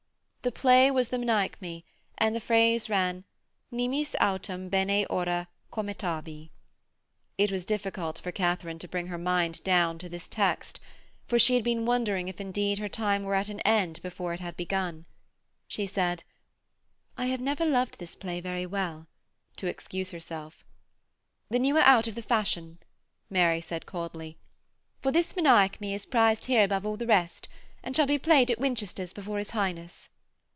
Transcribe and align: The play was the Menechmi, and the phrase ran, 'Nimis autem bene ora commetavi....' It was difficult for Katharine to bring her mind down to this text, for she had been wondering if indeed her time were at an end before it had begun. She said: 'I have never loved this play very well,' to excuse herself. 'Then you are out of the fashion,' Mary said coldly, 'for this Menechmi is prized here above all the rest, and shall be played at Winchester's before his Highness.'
The 0.43 0.51
play 0.51 0.89
was 0.89 1.09
the 1.09 1.19
Menechmi, 1.19 1.83
and 2.17 2.35
the 2.35 2.39
phrase 2.39 2.89
ran, 2.89 3.25
'Nimis 3.71 4.15
autem 4.19 4.69
bene 4.71 5.05
ora 5.07 5.47
commetavi....' 5.71 6.49
It 7.37 7.51
was 7.51 7.63
difficult 7.63 8.17
for 8.19 8.31
Katharine 8.31 8.79
to 8.79 8.87
bring 8.87 9.05
her 9.05 9.19
mind 9.19 9.63
down 9.63 9.99
to 9.99 10.09
this 10.09 10.27
text, 10.27 10.79
for 11.27 11.37
she 11.37 11.53
had 11.53 11.63
been 11.63 11.85
wondering 11.85 12.27
if 12.27 12.41
indeed 12.41 12.79
her 12.79 12.87
time 12.89 13.21
were 13.21 13.35
at 13.35 13.49
an 13.49 13.59
end 13.59 14.01
before 14.01 14.33
it 14.33 14.39
had 14.39 14.57
begun. 14.57 15.05
She 15.67 15.85
said: 15.85 16.23
'I 17.19 17.27
have 17.27 17.39
never 17.41 17.63
loved 17.63 17.99
this 17.99 18.15
play 18.15 18.41
very 18.41 18.65
well,' 18.65 19.05
to 19.57 19.67
excuse 19.67 20.09
herself. 20.09 20.65
'Then 21.51 21.65
you 21.65 21.77
are 21.77 21.81
out 21.83 22.07
of 22.07 22.15
the 22.15 22.23
fashion,' 22.23 22.79
Mary 23.29 23.61
said 23.61 23.85
coldly, 23.85 24.39
'for 25.03 25.11
this 25.11 25.35
Menechmi 25.35 25.93
is 25.93 26.07
prized 26.07 26.45
here 26.45 26.63
above 26.63 26.83
all 26.83 26.97
the 26.97 27.05
rest, 27.05 27.47
and 27.83 27.95
shall 27.95 28.07
be 28.07 28.17
played 28.17 28.49
at 28.49 28.57
Winchester's 28.57 29.13
before 29.13 29.37
his 29.37 29.51
Highness.' 29.51 30.09